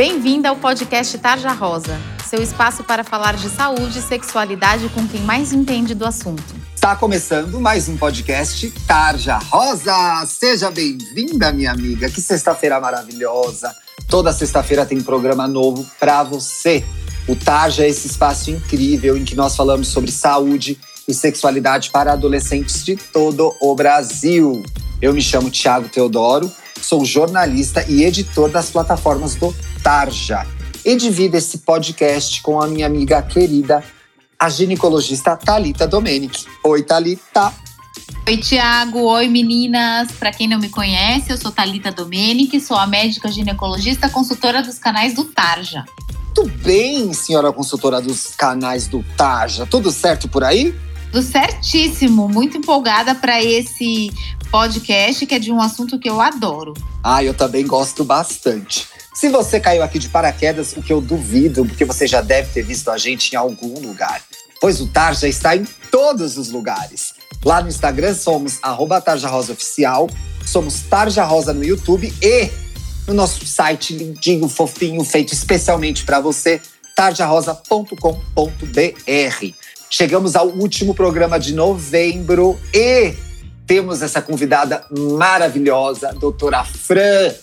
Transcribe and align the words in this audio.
Bem-vinda 0.00 0.48
ao 0.48 0.56
podcast 0.56 1.18
Tarja 1.18 1.52
Rosa, 1.52 2.00
seu 2.26 2.42
espaço 2.42 2.82
para 2.82 3.04
falar 3.04 3.36
de 3.36 3.50
saúde 3.50 3.98
e 3.98 4.00
sexualidade 4.00 4.88
com 4.88 5.06
quem 5.06 5.20
mais 5.20 5.52
entende 5.52 5.94
do 5.94 6.06
assunto. 6.06 6.42
Está 6.74 6.96
começando 6.96 7.60
mais 7.60 7.86
um 7.86 7.98
podcast 7.98 8.70
Tarja 8.86 9.36
Rosa. 9.36 10.24
Seja 10.24 10.70
bem-vinda, 10.70 11.52
minha 11.52 11.72
amiga. 11.72 12.08
Que 12.08 12.18
sexta-feira 12.22 12.80
maravilhosa. 12.80 13.76
Toda 14.08 14.32
sexta-feira 14.32 14.86
tem 14.86 15.02
programa 15.02 15.46
novo 15.46 15.86
para 16.00 16.22
você. 16.22 16.82
O 17.28 17.36
Tarja 17.36 17.84
é 17.84 17.90
esse 17.90 18.06
espaço 18.06 18.50
incrível 18.50 19.18
em 19.18 19.24
que 19.26 19.36
nós 19.36 19.54
falamos 19.54 19.88
sobre 19.88 20.10
saúde 20.10 20.80
e 21.06 21.12
sexualidade 21.12 21.90
para 21.90 22.14
adolescentes 22.14 22.82
de 22.82 22.96
todo 22.96 23.54
o 23.60 23.74
Brasil. 23.74 24.62
Eu 25.02 25.12
me 25.12 25.20
chamo 25.20 25.50
Tiago 25.50 25.90
Teodoro, 25.90 26.50
sou 26.80 27.04
jornalista 27.04 27.84
e 27.86 28.02
editor 28.02 28.48
das 28.48 28.70
plataformas 28.70 29.34
do 29.34 29.54
Tarja. 29.82 30.46
E 30.84 30.96
divido 30.96 31.36
esse 31.36 31.58
podcast 31.58 32.40
com 32.42 32.60
a 32.60 32.66
minha 32.66 32.86
amiga 32.86 33.20
querida, 33.22 33.84
a 34.38 34.48
ginecologista 34.48 35.36
Talita 35.36 35.86
Domenic. 35.86 36.46
Oi, 36.64 36.82
Talita. 36.82 37.52
Oi, 38.26 38.36
Tiago. 38.36 39.00
Oi, 39.00 39.28
meninas. 39.28 40.12
Para 40.12 40.32
quem 40.32 40.48
não 40.48 40.58
me 40.58 40.68
conhece, 40.68 41.30
eu 41.30 41.36
sou 41.36 41.50
Talita 41.50 41.90
Domenic, 41.90 42.58
sou 42.60 42.76
a 42.76 42.86
médica 42.86 43.30
ginecologista 43.30 44.08
consultora 44.08 44.62
dos 44.62 44.78
canais 44.78 45.14
do 45.14 45.24
Tarja. 45.24 45.84
Tudo 46.34 46.50
bem, 46.62 47.12
senhora 47.12 47.52
consultora 47.52 48.00
dos 48.00 48.28
canais 48.36 48.86
do 48.86 49.04
Tarja? 49.16 49.66
Tudo 49.66 49.90
certo 49.90 50.28
por 50.28 50.44
aí? 50.44 50.74
Tudo 51.10 51.22
certíssimo. 51.22 52.28
Muito 52.28 52.56
empolgada 52.56 53.14
para 53.14 53.42
esse 53.42 54.10
podcast 54.50 55.26
que 55.26 55.34
é 55.34 55.38
de 55.38 55.50
um 55.50 55.60
assunto 55.60 55.98
que 55.98 56.08
eu 56.08 56.20
adoro. 56.20 56.72
Ah, 57.02 57.22
eu 57.22 57.34
também 57.34 57.66
gosto 57.66 58.04
bastante. 58.04 58.86
Se 59.20 59.28
você 59.28 59.60
caiu 59.60 59.82
aqui 59.82 59.98
de 59.98 60.08
paraquedas, 60.08 60.74
o 60.74 60.80
que 60.80 60.90
eu 60.90 60.98
duvido, 60.98 61.66
porque 61.66 61.84
você 61.84 62.06
já 62.06 62.22
deve 62.22 62.50
ter 62.54 62.62
visto 62.62 62.90
a 62.90 62.96
gente 62.96 63.34
em 63.34 63.36
algum 63.36 63.78
lugar. 63.78 64.22
Pois 64.58 64.80
o 64.80 64.86
Tarja 64.86 65.28
está 65.28 65.54
em 65.54 65.66
todos 65.90 66.38
os 66.38 66.50
lugares. 66.50 67.12
Lá 67.44 67.60
no 67.60 67.68
Instagram 67.68 68.14
somos 68.14 68.58
arroba 68.62 68.98
Tarja 68.98 69.28
Rosa 69.28 69.52
Oficial, 69.52 70.08
somos 70.46 70.80
Tarja 70.88 71.22
Rosa 71.22 71.52
no 71.52 71.62
YouTube 71.62 72.10
e 72.22 72.50
no 73.06 73.12
nosso 73.12 73.44
site 73.44 73.94
lindinho, 73.94 74.48
fofinho, 74.48 75.04
feito 75.04 75.34
especialmente 75.34 76.06
para 76.06 76.18
você, 76.18 76.58
tarjarosa.com.br. 76.96 79.54
Chegamos 79.90 80.34
ao 80.34 80.48
último 80.48 80.94
programa 80.94 81.38
de 81.38 81.52
novembro 81.52 82.58
e 82.72 83.14
temos 83.66 84.00
essa 84.00 84.22
convidada 84.22 84.82
maravilhosa, 84.90 86.10
doutora 86.14 86.64
Fran. 86.64 87.34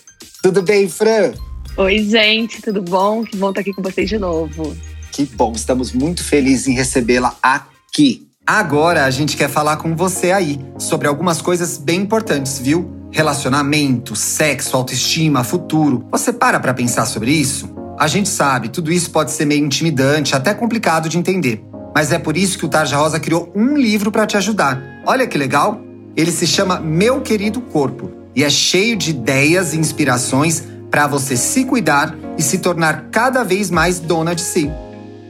Tudo 0.41 0.63
bem, 0.63 0.89
Fran? 0.89 1.33
Oi, 1.77 1.99
gente, 1.99 2.59
tudo 2.59 2.81
bom? 2.81 3.23
Que 3.23 3.37
bom 3.37 3.49
estar 3.49 3.61
aqui 3.61 3.71
com 3.71 3.83
vocês 3.83 4.09
de 4.09 4.17
novo. 4.17 4.75
Que 5.11 5.25
bom, 5.25 5.53
estamos 5.55 5.91
muito 5.91 6.23
felizes 6.23 6.67
em 6.67 6.73
recebê-la 6.73 7.35
aqui. 7.39 8.27
Agora 8.47 9.05
a 9.05 9.11
gente 9.11 9.37
quer 9.37 9.47
falar 9.47 9.77
com 9.77 9.95
você 9.95 10.31
aí 10.31 10.59
sobre 10.79 11.07
algumas 11.07 11.39
coisas 11.39 11.77
bem 11.77 12.01
importantes, 12.01 12.57
viu? 12.57 12.91
Relacionamento, 13.11 14.15
sexo, 14.15 14.75
autoestima, 14.75 15.43
futuro. 15.43 16.03
Você 16.09 16.33
para 16.33 16.59
para 16.59 16.73
pensar 16.73 17.05
sobre 17.05 17.29
isso? 17.29 17.69
A 17.99 18.07
gente 18.07 18.27
sabe, 18.27 18.69
tudo 18.69 18.91
isso 18.91 19.11
pode 19.11 19.29
ser 19.29 19.45
meio 19.45 19.63
intimidante, 19.63 20.35
até 20.35 20.55
complicado 20.55 21.07
de 21.07 21.19
entender. 21.19 21.63
Mas 21.93 22.11
é 22.11 22.17
por 22.17 22.35
isso 22.35 22.57
que 22.57 22.65
o 22.65 22.69
Tarja 22.69 22.97
Rosa 22.97 23.19
criou 23.19 23.53
um 23.55 23.77
livro 23.77 24.11
para 24.11 24.25
te 24.25 24.35
ajudar. 24.35 24.81
Olha 25.05 25.27
que 25.27 25.37
legal! 25.37 25.79
Ele 26.15 26.31
se 26.31 26.47
chama 26.47 26.79
Meu 26.79 27.21
Querido 27.21 27.61
Corpo 27.61 28.11
e 28.35 28.43
é 28.43 28.49
cheio 28.49 28.95
de 28.95 29.11
ideias 29.11 29.75
e 29.75 29.77
inspirações 29.77 30.63
para 30.89 31.07
você 31.07 31.35
se 31.35 31.65
cuidar 31.65 32.15
e 32.37 32.41
se 32.41 32.59
tornar 32.59 33.07
cada 33.11 33.43
vez 33.43 33.69
mais 33.69 33.99
dona 33.99 34.33
de 34.33 34.41
si. 34.41 34.71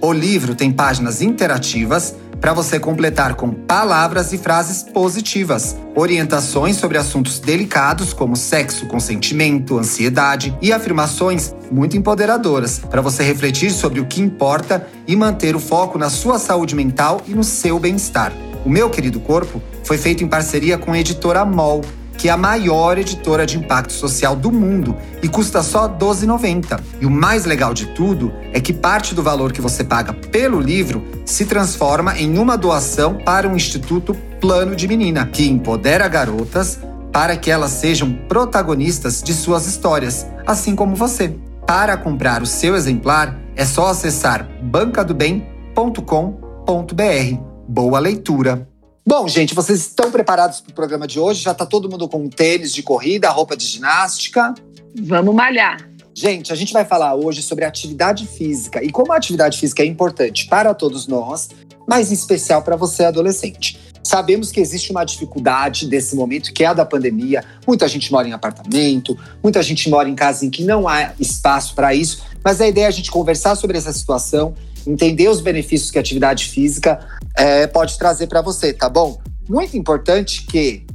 O 0.01 0.13
livro 0.13 0.53
tem 0.53 0.71
páginas 0.71 1.21
interativas 1.21 2.15
para 2.39 2.53
você 2.53 2.79
completar 2.79 3.33
com 3.33 3.49
palavras 3.49 4.31
e 4.31 4.37
frases 4.37 4.83
positivas, 4.83 5.75
orientações 5.95 6.75
sobre 6.75 6.97
assuntos 6.97 7.39
delicados 7.39 8.13
como 8.13 8.35
sexo, 8.35 8.85
consentimento, 8.85 9.77
ansiedade 9.77 10.55
e 10.61 10.71
afirmações 10.71 11.53
muito 11.71 11.97
empoderadoras 11.97 12.79
para 12.79 13.01
você 13.01 13.23
refletir 13.23 13.71
sobre 13.71 13.99
o 13.99 14.05
que 14.05 14.21
importa 14.21 14.87
e 15.07 15.15
manter 15.15 15.55
o 15.55 15.59
foco 15.59 15.97
na 15.97 16.09
sua 16.09 16.37
saúde 16.37 16.75
mental 16.75 17.21
e 17.27 17.33
no 17.33 17.43
seu 17.43 17.79
bem-estar. 17.79 18.31
O 18.63 18.69
meu 18.69 18.89
querido 18.89 19.19
corpo 19.19 19.61
foi 19.83 19.97
feito 19.97 20.23
em 20.23 20.27
parceria 20.27 20.77
com 20.77 20.91
a 20.91 20.99
editora 20.99 21.43
MOL 21.43 21.81
que 22.17 22.27
é 22.27 22.31
a 22.31 22.37
maior 22.37 22.97
editora 22.97 23.45
de 23.45 23.57
impacto 23.57 23.93
social 23.93 24.35
do 24.35 24.51
mundo 24.51 24.95
e 25.21 25.27
custa 25.27 25.61
só 25.61 25.87
R$ 25.87 25.93
12,90. 25.99 26.79
E 26.99 27.05
o 27.05 27.11
mais 27.11 27.45
legal 27.45 27.73
de 27.73 27.87
tudo 27.87 28.33
é 28.51 28.59
que 28.59 28.73
parte 28.73 29.13
do 29.13 29.21
valor 29.21 29.53
que 29.53 29.61
você 29.61 29.83
paga 29.83 30.13
pelo 30.13 30.59
livro 30.59 31.05
se 31.25 31.45
transforma 31.45 32.17
em 32.17 32.37
uma 32.37 32.57
doação 32.57 33.15
para 33.15 33.47
o 33.47 33.55
Instituto 33.55 34.15
Plano 34.41 34.75
de 34.75 34.87
Menina, 34.87 35.25
que 35.25 35.47
empodera 35.47 36.07
garotas 36.07 36.79
para 37.11 37.37
que 37.37 37.49
elas 37.49 37.71
sejam 37.71 38.11
protagonistas 38.27 39.21
de 39.21 39.33
suas 39.33 39.65
histórias, 39.65 40.27
assim 40.45 40.75
como 40.75 40.95
você. 40.95 41.35
Para 41.65 41.97
comprar 41.97 42.41
o 42.41 42.45
seu 42.45 42.75
exemplar, 42.75 43.37
é 43.55 43.65
só 43.65 43.87
acessar 43.87 44.47
bancadobem.com.br. 44.61 47.37
Boa 47.67 47.99
leitura! 47.99 48.76
Bom, 49.07 49.25
gente, 49.25 49.55
vocês 49.55 49.79
estão 49.79 50.11
preparados 50.11 50.59
para 50.59 50.69
o 50.69 50.73
programa 50.73 51.07
de 51.07 51.17
hoje? 51.17 51.41
Já 51.41 51.53
está 51.53 51.65
todo 51.65 51.89
mundo 51.89 52.09
com 52.09 52.27
tênis 52.27 52.73
de 52.73 52.83
corrida, 52.83 53.29
roupa 53.29 53.55
de 53.55 53.65
ginástica? 53.65 54.53
Vamos 55.01 55.33
malhar. 55.33 55.89
Gente, 56.13 56.51
a 56.51 56.55
gente 56.57 56.73
vai 56.73 56.83
falar 56.83 57.15
hoje 57.15 57.41
sobre 57.41 57.63
atividade 57.63 58.27
física 58.27 58.83
e 58.83 58.91
como 58.91 59.13
a 59.13 59.15
atividade 59.15 59.57
física 59.57 59.81
é 59.81 59.85
importante 59.85 60.45
para 60.47 60.73
todos 60.73 61.07
nós, 61.07 61.47
mas 61.87 62.11
em 62.11 62.15
especial 62.15 62.61
para 62.61 62.75
você 62.75 63.05
adolescente. 63.05 63.79
Sabemos 64.03 64.51
que 64.51 64.59
existe 64.59 64.91
uma 64.91 65.05
dificuldade 65.05 65.87
desse 65.87 66.13
momento, 66.13 66.51
que 66.51 66.65
é 66.65 66.67
a 66.67 66.73
da 66.73 66.83
pandemia. 66.83 67.45
Muita 67.65 67.87
gente 67.87 68.11
mora 68.11 68.27
em 68.27 68.33
apartamento, 68.33 69.17
muita 69.41 69.63
gente 69.63 69.89
mora 69.89 70.09
em 70.09 70.15
casa 70.15 70.45
em 70.45 70.49
que 70.49 70.65
não 70.65 70.85
há 70.85 71.13
espaço 71.17 71.73
para 71.75 71.95
isso, 71.95 72.23
mas 72.43 72.59
a 72.59 72.67
ideia 72.67 72.83
é 72.83 72.87
a 72.89 72.91
gente 72.91 73.09
conversar 73.09 73.55
sobre 73.55 73.77
essa 73.77 73.93
situação 73.93 74.53
entender 74.87 75.27
os 75.27 75.41
benefícios 75.41 75.91
que 75.91 75.97
a 75.97 76.01
atividade 76.01 76.45
física 76.45 76.99
é, 77.35 77.67
pode 77.67 77.97
trazer 77.97 78.27
para 78.27 78.41
você, 78.41 78.73
tá 78.73 78.89
bom? 78.89 79.19
Muito 79.47 79.77
importante 79.77 80.43
que 80.43 80.85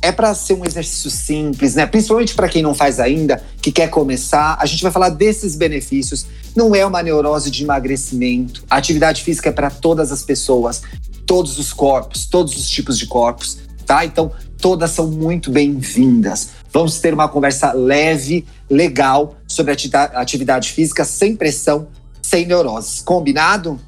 é 0.00 0.12
para 0.12 0.32
ser 0.34 0.54
um 0.54 0.64
exercício 0.64 1.10
simples, 1.10 1.74
né? 1.74 1.86
Principalmente 1.86 2.34
para 2.34 2.48
quem 2.48 2.62
não 2.62 2.74
faz 2.74 3.00
ainda, 3.00 3.42
que 3.60 3.72
quer 3.72 3.88
começar. 3.88 4.56
A 4.60 4.66
gente 4.66 4.82
vai 4.82 4.92
falar 4.92 5.08
desses 5.08 5.56
benefícios. 5.56 6.26
Não 6.54 6.74
é 6.74 6.86
uma 6.86 7.02
neurose 7.02 7.50
de 7.50 7.64
emagrecimento. 7.64 8.64
A 8.70 8.76
atividade 8.76 9.22
física 9.22 9.48
é 9.48 9.52
para 9.52 9.70
todas 9.70 10.12
as 10.12 10.22
pessoas, 10.22 10.82
todos 11.26 11.58
os 11.58 11.72
corpos, 11.72 12.26
todos 12.26 12.56
os 12.56 12.68
tipos 12.68 12.96
de 12.96 13.06
corpos, 13.06 13.58
tá? 13.84 14.04
Então, 14.04 14.30
todas 14.60 14.90
são 14.92 15.08
muito 15.08 15.50
bem-vindas. 15.50 16.50
Vamos 16.72 17.00
ter 17.00 17.12
uma 17.12 17.28
conversa 17.28 17.72
leve, 17.72 18.44
legal 18.70 19.36
sobre 19.46 19.72
atividade 19.72 20.70
física, 20.70 21.04
sem 21.04 21.34
pressão, 21.34 21.88
sem 22.28 22.46
neuroses. 22.46 23.00
Combinado? 23.00 23.80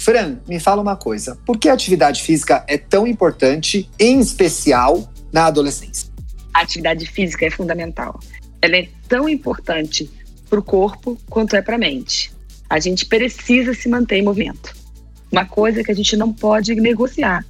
Fran, 0.00 0.38
me 0.48 0.58
fala 0.58 0.82
uma 0.82 0.96
coisa. 0.96 1.38
Por 1.46 1.58
que 1.58 1.68
a 1.68 1.72
atividade 1.72 2.22
física 2.22 2.64
é 2.68 2.76
tão 2.76 3.06
importante, 3.06 3.88
em 3.98 4.18
especial 4.18 5.08
na 5.32 5.46
adolescência? 5.46 6.10
A 6.52 6.60
atividade 6.60 7.06
física 7.06 7.46
é 7.46 7.50
fundamental. 7.50 8.18
Ela 8.60 8.76
é 8.76 8.88
tão 9.08 9.28
importante 9.28 10.10
para 10.50 10.58
o 10.58 10.62
corpo 10.62 11.16
quanto 11.30 11.54
é 11.56 11.62
para 11.62 11.76
a 11.76 11.78
mente. 11.78 12.32
A 12.68 12.80
gente 12.80 13.06
precisa 13.06 13.72
se 13.72 13.88
manter 13.88 14.16
em 14.16 14.22
movimento. 14.22 14.74
Uma 15.30 15.44
coisa 15.44 15.82
que 15.82 15.90
a 15.90 15.94
gente 15.94 16.16
não 16.16 16.32
pode 16.32 16.74
negociar 16.74 17.44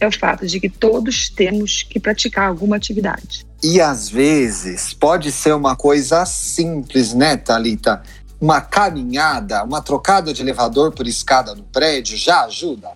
é 0.00 0.06
o 0.06 0.12
fato 0.12 0.46
de 0.46 0.58
que 0.58 0.68
todos 0.68 1.28
temos 1.28 1.82
que 1.82 2.00
praticar 2.00 2.48
alguma 2.48 2.76
atividade. 2.76 3.46
E 3.62 3.80
às 3.80 4.08
vezes 4.08 4.92
pode 4.92 5.30
ser 5.30 5.54
uma 5.54 5.76
coisa 5.76 6.26
simples, 6.26 7.14
né, 7.14 7.36
Talita? 7.36 8.02
Uma 8.44 8.60
caminhada, 8.60 9.64
uma 9.64 9.80
trocada 9.80 10.30
de 10.34 10.42
elevador 10.42 10.92
por 10.92 11.06
escada 11.06 11.54
no 11.54 11.62
prédio 11.62 12.14
já 12.14 12.44
ajuda? 12.44 12.90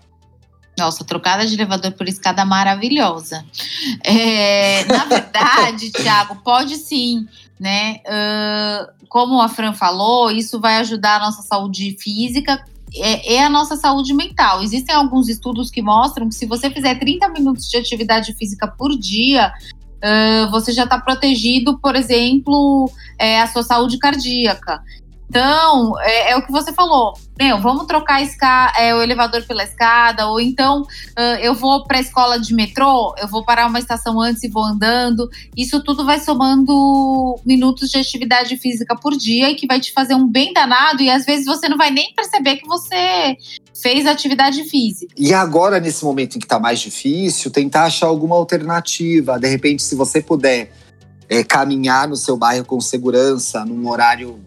Nossa, 0.79 1.03
trocada 1.05 1.47
de 1.47 1.55
elevador 1.55 1.93
por 1.93 2.07
escada 2.07 2.45
maravilhosa. 2.45 3.43
É, 4.05 4.85
na 4.85 5.07
verdade, 5.07 5.91
Tiago, 5.97 6.37
pode 6.45 6.77
sim, 6.77 7.27
né? 7.59 8.01
Uh, 8.07 9.07
como 9.09 9.41
a 9.41 9.49
Fran 9.49 9.73
falou, 9.73 10.31
isso 10.31 10.61
vai 10.61 10.77
ajudar 10.77 11.17
a 11.17 11.21
nossa 11.21 11.41
saúde 11.41 11.97
física 11.99 12.63
é, 12.95 13.37
é, 13.37 13.45
a 13.45 13.51
nossa 13.51 13.75
saúde 13.77 14.13
mental. 14.13 14.63
Existem 14.63 14.95
alguns 14.95 15.29
estudos 15.29 15.71
que 15.71 15.81
mostram 15.81 16.29
que 16.29 16.35
se 16.35 16.45
você 16.45 16.71
fizer 16.71 16.99
30 16.99 17.27
minutos 17.31 17.69
de 17.69 17.77
atividade 17.79 18.35
física 18.35 18.69
por 18.69 18.97
dia, 18.99 19.51
uh, 19.99 20.51
você 20.51 20.73
já 20.73 20.85
está 20.85 20.99
protegido, 21.01 21.79
por 21.79 21.97
exemplo, 21.97 22.91
é, 23.19 23.41
a 23.41 23.47
sua 23.47 23.63
saúde 23.63 23.99
cardíaca. 23.99 24.83
Então, 25.29 25.93
é, 26.01 26.33
é, 26.33 26.37
o 26.37 26.43
que 26.45 26.51
você 26.51 26.73
falou. 26.73 27.13
Meu, 27.39 27.61
vamos 27.61 27.87
trocar 27.87 28.21
é, 28.79 28.95
o 28.95 29.03
elevador 29.03 29.45
pela 29.47 29.63
escada, 29.63 30.27
ou 30.27 30.41
então 30.41 30.83
uh, 30.83 31.39
eu 31.41 31.55
vou 31.55 31.85
para 31.85 31.99
a 31.99 32.01
escola 32.01 32.41
de 32.41 32.53
metrô, 32.55 33.15
eu 33.19 33.29
vou 33.29 33.45
parar 33.45 33.67
uma 33.67 33.79
estação 33.79 34.21
antes 34.21 34.43
e 34.43 34.49
vou 34.49 34.65
andando. 34.65 35.29
Isso 35.57 35.83
tudo 35.85 36.05
vai 36.05 36.19
somando 36.19 37.39
minutos 37.45 37.91
de 37.91 37.99
atividade 37.99 38.57
física 38.57 38.97
por 38.97 39.17
dia 39.17 39.51
e 39.51 39.55
que 39.55 39.67
vai 39.67 39.79
te 39.79 39.93
fazer 39.93 40.15
um 40.15 40.27
bem 40.27 40.53
danado, 40.53 41.03
e 41.03 41.11
às 41.11 41.25
vezes 41.25 41.45
você 41.45 41.69
não 41.69 41.77
vai 41.77 41.91
nem 41.91 42.13
perceber 42.15 42.57
que 42.57 42.67
você 42.67 43.37
fez 43.81 44.07
atividade 44.07 44.65
física. 44.65 45.15
E 45.17 45.33
agora, 45.33 45.79
nesse 45.79 46.05
momento 46.05 46.37
em 46.37 46.39
que 46.41 46.47
está 46.47 46.59
mais 46.59 46.81
difícil, 46.81 47.51
tentar 47.51 47.85
achar 47.85 48.07
alguma 48.07 48.35
alternativa. 48.35 49.39
De 49.39 49.47
repente, 49.47 49.83
se 49.83 49.95
você 49.95 50.21
puder 50.21 50.73
é, 51.29 51.45
caminhar 51.45 52.09
no 52.09 52.17
seu 52.17 52.37
bairro 52.37 52.65
com 52.65 52.81
segurança, 52.81 53.65
num 53.65 53.89
horário 53.89 54.41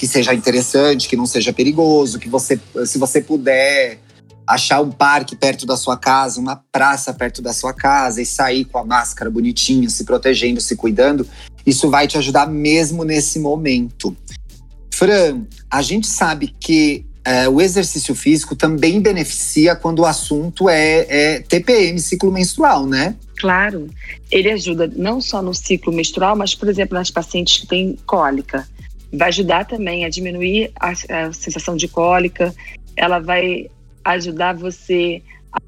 que 0.00 0.06
seja 0.06 0.32
interessante, 0.32 1.06
que 1.06 1.14
não 1.14 1.26
seja 1.26 1.52
perigoso, 1.52 2.18
que 2.18 2.26
você, 2.26 2.58
se 2.86 2.96
você 2.96 3.20
puder 3.20 3.98
achar 4.46 4.80
um 4.80 4.90
parque 4.90 5.36
perto 5.36 5.66
da 5.66 5.76
sua 5.76 5.94
casa, 5.94 6.40
uma 6.40 6.56
praça 6.72 7.12
perto 7.12 7.42
da 7.42 7.52
sua 7.52 7.74
casa 7.74 8.22
e 8.22 8.24
sair 8.24 8.64
com 8.64 8.78
a 8.78 8.84
máscara 8.84 9.30
bonitinha, 9.30 9.90
se 9.90 10.04
protegendo, 10.04 10.58
se 10.58 10.74
cuidando, 10.74 11.28
isso 11.66 11.90
vai 11.90 12.08
te 12.08 12.16
ajudar 12.16 12.46
mesmo 12.46 13.04
nesse 13.04 13.38
momento. 13.38 14.16
Fran, 14.90 15.42
a 15.70 15.82
gente 15.82 16.06
sabe 16.06 16.54
que 16.58 17.04
é, 17.22 17.46
o 17.46 17.60
exercício 17.60 18.14
físico 18.14 18.56
também 18.56 19.02
beneficia 19.02 19.76
quando 19.76 19.98
o 19.98 20.06
assunto 20.06 20.66
é, 20.70 21.06
é 21.10 21.40
TPM, 21.40 22.00
ciclo 22.00 22.32
menstrual, 22.32 22.86
né? 22.86 23.16
Claro, 23.36 23.86
ele 24.30 24.50
ajuda 24.50 24.90
não 24.96 25.20
só 25.20 25.42
no 25.42 25.52
ciclo 25.52 25.92
menstrual, 25.92 26.34
mas, 26.34 26.54
por 26.54 26.70
exemplo, 26.70 26.96
nas 26.96 27.10
pacientes 27.10 27.58
que 27.58 27.66
têm 27.66 27.98
cólica 28.06 28.66
vai 29.12 29.28
ajudar 29.28 29.64
também 29.64 30.04
a 30.04 30.08
diminuir 30.08 30.72
a, 30.78 30.90
a 30.90 31.32
sensação 31.32 31.76
de 31.76 31.88
cólica, 31.88 32.54
ela 32.96 33.18
vai 33.18 33.70
ajudar 34.04 34.54
você 34.54 35.22
a, 35.52 35.58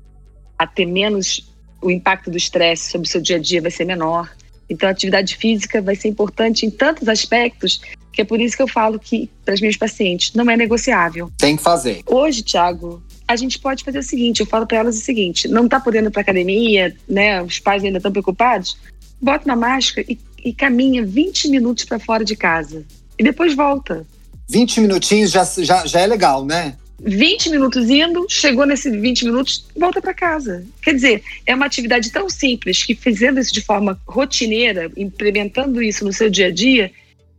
a 0.59 0.67
ter 0.67 0.87
menos 0.87 1.51
o 1.81 1.91
impacto 1.91 2.31
do 2.31 2.37
estresse 2.37 2.91
sobre 2.91 3.09
o 3.09 3.11
seu 3.11 3.21
dia 3.21 3.37
a 3.37 3.41
dia 3.41 3.61
vai 3.61 3.71
ser 3.71 3.85
menor. 3.85 4.31
Então, 4.71 4.89
a 4.89 4.93
atividade 4.93 5.37
física 5.37 5.83
vai 5.83 5.97
ser 5.97 6.09
importante 6.09 6.65
em 6.65 6.71
tantos 6.71 7.09
aspectos 7.09 7.81
que 8.13 8.21
é 8.21 8.25
por 8.25 8.41
isso 8.41 8.57
que 8.57 8.63
eu 8.63 8.69
falo 8.69 8.99
que 8.99 9.29
para 9.45 9.55
as 9.55 9.61
minhas 9.61 9.77
pacientes 9.77 10.35
não 10.35 10.49
é 10.51 10.57
negociável. 10.57 11.31
Tem 11.39 11.57
que 11.57 11.63
fazer. 11.63 12.03
Hoje, 12.07 12.43
Thiago, 12.43 13.03
a 13.27 13.35
gente 13.37 13.59
pode 13.59 13.83
fazer 13.83 13.99
o 13.99 14.03
seguinte: 14.03 14.41
eu 14.41 14.47
falo 14.47 14.67
para 14.67 14.79
elas 14.79 14.97
o 14.97 15.01
seguinte, 15.01 15.49
não 15.49 15.65
está 15.65 15.81
podendo 15.81 16.09
ir 16.09 16.11
para 16.11 16.21
academia, 16.21 16.95
né? 17.09 17.43
Os 17.43 17.59
pais 17.59 17.83
ainda 17.83 17.99
estão 17.99 18.13
preocupados. 18.13 18.77
Bota 19.21 19.47
uma 19.47 19.57
máscara 19.57 20.07
e, 20.09 20.19
e 20.45 20.53
caminha 20.53 21.05
20 21.05 21.49
minutos 21.49 21.85
para 21.85 21.99
fora 21.99 22.25
de 22.25 22.37
casa 22.37 22.85
e 23.23 23.25
depois 23.25 23.55
volta. 23.55 24.05
20 24.51 24.81
minutinhos 24.81 25.31
já, 25.31 25.45
já, 25.45 25.87
já 25.87 26.01
é 26.01 26.07
legal, 26.07 26.45
né? 26.45 26.75
20 27.01 27.51
minutos 27.51 27.89
indo, 27.89 28.27
chegou 28.29 28.67
nesses 28.67 28.93
20 28.93 29.27
minutos, 29.27 29.65
volta 29.77 30.01
para 30.01 30.13
casa. 30.13 30.65
Quer 30.83 30.95
dizer, 30.95 31.23
é 31.47 31.55
uma 31.55 31.67
atividade 31.67 32.11
tão 32.11 32.29
simples 32.29 32.83
que 32.83 32.97
fazendo 32.97 33.41
isso 33.41 33.53
de 33.53 33.61
forma 33.61 34.01
rotineira, 34.07 34.91
implementando 34.97 35.81
isso 35.81 36.05
no 36.05 36.13
seu 36.13 36.29
dia 36.29 36.49
a 36.49 36.51
dia, 36.51 36.91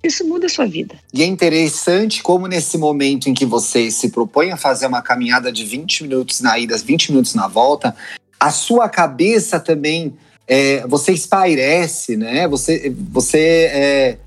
isso 0.01 0.25
muda 0.25 0.45
a 0.45 0.49
sua 0.49 0.65
vida. 0.65 0.95
E 1.13 1.21
é 1.21 1.25
interessante 1.25 2.23
como 2.23 2.47
nesse 2.47 2.77
momento 2.77 3.29
em 3.29 3.33
que 3.33 3.45
você 3.45 3.91
se 3.91 4.09
propõe 4.09 4.51
a 4.51 4.57
fazer 4.57 4.87
uma 4.87 5.01
caminhada 5.01 5.51
de 5.51 5.65
20 5.65 6.03
minutos 6.03 6.39
na 6.41 6.57
ida, 6.57 6.77
20 6.77 7.11
minutos 7.11 7.35
na 7.35 7.47
volta, 7.47 7.95
a 8.39 8.51
sua 8.51 8.89
cabeça 8.89 9.59
também, 9.59 10.13
é, 10.47 10.85
você 10.87 11.13
espairece, 11.13 12.17
né? 12.17 12.47
Você, 12.49 12.93
você 13.11 13.37
é, 13.39 13.63
é, 13.73 14.17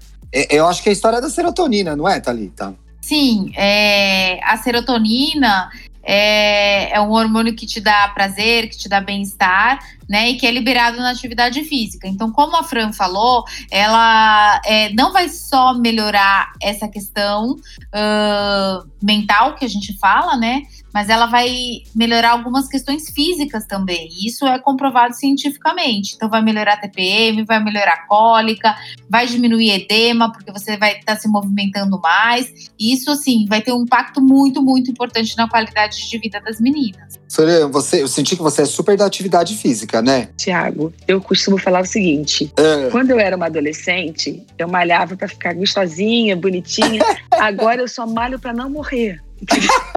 eu 0.50 0.66
acho 0.66 0.82
que 0.82 0.88
é 0.88 0.90
a 0.90 0.92
história 0.92 1.20
da 1.20 1.30
serotonina, 1.30 1.96
não 1.96 2.08
é, 2.08 2.20
Thalita? 2.20 2.74
Sim, 3.00 3.52
é, 3.56 4.40
a 4.42 4.56
serotonina 4.56 5.70
é, 6.02 6.96
é 6.96 7.00
um 7.00 7.10
hormônio 7.10 7.54
que 7.54 7.66
te 7.66 7.80
dá 7.80 8.08
prazer, 8.08 8.68
que 8.68 8.78
te 8.78 8.88
dá 8.88 9.00
bem-estar, 9.00 9.78
né? 10.08 10.30
E 10.30 10.36
que 10.36 10.46
é 10.46 10.50
liberado 10.52 10.98
na 10.98 11.10
atividade 11.10 11.64
física. 11.64 12.06
Então, 12.06 12.30
como 12.30 12.56
a 12.56 12.62
Fran 12.62 12.92
falou, 12.92 13.44
ela 13.70 14.60
é, 14.64 14.92
não 14.92 15.12
vai 15.12 15.28
só 15.28 15.74
melhorar 15.74 16.52
essa 16.62 16.86
questão 16.86 17.52
uh, 17.52 18.88
mental 19.02 19.56
que 19.56 19.64
a 19.64 19.68
gente 19.68 19.98
fala, 19.98 20.36
né? 20.36 20.62
Mas 20.96 21.10
ela 21.10 21.26
vai 21.26 21.82
melhorar 21.94 22.30
algumas 22.30 22.68
questões 22.68 23.10
físicas 23.10 23.66
também. 23.66 24.08
Isso 24.24 24.46
é 24.46 24.58
comprovado 24.58 25.14
cientificamente. 25.14 26.14
Então, 26.16 26.26
vai 26.26 26.40
melhorar 26.40 26.72
a 26.72 26.76
TPM, 26.78 27.44
vai 27.44 27.62
melhorar 27.62 27.92
a 27.92 28.06
cólica, 28.06 28.74
vai 29.06 29.26
diminuir 29.26 29.72
edema, 29.72 30.32
porque 30.32 30.50
você 30.50 30.78
vai 30.78 30.92
estar 30.92 31.16
tá 31.16 31.20
se 31.20 31.28
movimentando 31.28 32.00
mais. 32.00 32.70
Isso, 32.80 33.10
assim, 33.10 33.44
vai 33.46 33.60
ter 33.60 33.74
um 33.74 33.82
impacto 33.82 34.22
muito, 34.22 34.62
muito 34.62 34.90
importante 34.90 35.36
na 35.36 35.46
qualidade 35.46 36.08
de 36.08 36.16
vida 36.18 36.40
das 36.40 36.58
meninas. 36.58 37.20
Soraya, 37.28 37.66
você, 37.66 38.00
eu 38.00 38.08
senti 38.08 38.34
que 38.34 38.42
você 38.42 38.62
é 38.62 38.64
super 38.64 38.96
da 38.96 39.04
atividade 39.04 39.54
física, 39.54 40.00
né? 40.00 40.30
Tiago, 40.34 40.94
eu 41.06 41.20
costumo 41.20 41.58
falar 41.58 41.82
o 41.82 41.86
seguinte: 41.86 42.50
é. 42.56 42.88
quando 42.88 43.10
eu 43.10 43.20
era 43.20 43.36
uma 43.36 43.46
adolescente, 43.46 44.42
eu 44.56 44.66
malhava 44.66 45.14
para 45.14 45.28
ficar 45.28 45.52
gostosinha, 45.52 46.34
bonitinha. 46.34 47.02
Agora 47.32 47.82
eu 47.82 47.88
só 47.88 48.06
malho 48.06 48.38
para 48.38 48.54
não 48.54 48.70
morrer. 48.70 49.22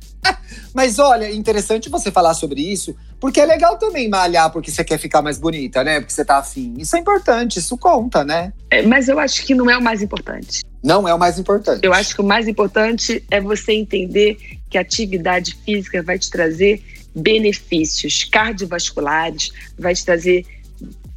Mas 0.74 1.00
olha, 1.00 1.32
interessante 1.32 1.90
você 1.90 2.12
falar 2.12 2.34
sobre 2.34 2.62
isso, 2.62 2.96
porque 3.20 3.40
é 3.40 3.46
legal 3.46 3.78
também 3.78 4.08
malhar 4.08 4.52
porque 4.52 4.72
você 4.72 4.84
quer 4.84 4.98
ficar 4.98 5.22
mais 5.22 5.38
bonita, 5.38 5.84
né? 5.84 6.00
Porque 6.00 6.14
você 6.14 6.24
tá 6.24 6.38
afim. 6.38 6.76
Isso 6.78 6.96
é 6.96 7.00
importante, 7.00 7.60
isso 7.60 7.78
conta, 7.78 8.24
né? 8.24 8.54
É, 8.70 8.82
mas 8.84 9.08
eu 9.08 9.20
acho 9.20 9.46
que 9.46 9.56
não 9.56 9.70
é 9.70 9.78
o 9.78 9.82
mais 9.82 10.02
importante. 10.02 10.62
Não 10.84 11.08
é 11.08 11.14
o 11.14 11.20
mais 11.20 11.38
importante. 11.38 11.82
Eu 11.84 11.94
acho 11.94 12.16
que 12.16 12.22
o 12.22 12.24
mais 12.24 12.48
importante 12.48 13.24
é 13.30 13.42
você 13.42 13.74
entender 13.74 14.38
que 14.70 14.78
a 14.78 14.82
atividade 14.82 15.58
física 15.66 16.02
vai 16.02 16.18
te 16.18 16.30
trazer 16.30 16.82
benefícios 17.14 18.24
cardiovasculares, 18.24 19.52
vai 19.78 19.94
te 19.94 20.06
trazer 20.06 20.46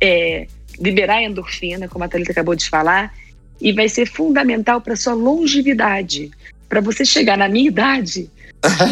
é, 0.01 0.47
liberar 0.79 1.23
endorfina, 1.23 1.87
como 1.87 2.05
a 2.05 2.09
Thalita 2.09 2.33
acabou 2.33 2.57
de 2.57 2.69
falar, 2.69 3.15
e 3.61 3.73
vai 3.73 3.89
ser 3.89 4.07
fundamental 4.07 4.81
para 4.81 4.97
sua 4.97 5.15
longevidade. 5.15 6.31
Para 6.69 6.81
você 6.81 7.05
chegar 7.05 7.37
na 7.37 7.49
minha 7.49 7.69
idade 7.69 8.31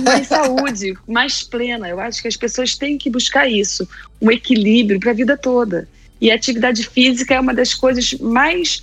mais 0.02 0.26
saúde, 0.26 0.94
mais 1.06 1.43
plena. 1.43 1.88
Eu 1.88 2.00
acho 2.00 2.20
que 2.22 2.28
as 2.28 2.37
pessoas 2.37 2.76
têm 2.76 2.99
que 2.99 3.08
buscar 3.08 3.49
isso, 3.49 3.88
um 4.20 4.31
equilíbrio 4.31 4.99
para 4.99 5.11
a 5.11 5.14
vida 5.14 5.37
toda. 5.37 5.88
E 6.20 6.31
a 6.31 6.34
atividade 6.34 6.87
física 6.87 7.34
é 7.34 7.40
uma 7.40 7.55
das 7.55 7.72
coisas 7.72 8.12
mais 8.14 8.82